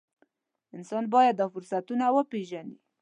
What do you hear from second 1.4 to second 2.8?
فرصتونه وپېژني.